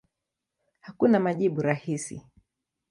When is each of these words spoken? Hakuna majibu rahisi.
Hakuna 0.79 1.19
majibu 1.19 1.61
rahisi. 1.61 2.21